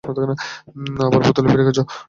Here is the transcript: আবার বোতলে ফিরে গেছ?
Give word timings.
আবার 1.01 1.21
বোতলে 1.25 1.47
ফিরে 1.51 1.63
গেছ? 1.67 1.79